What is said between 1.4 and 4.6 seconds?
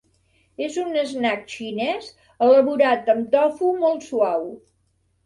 xinès elaborat amb tofu molt suau.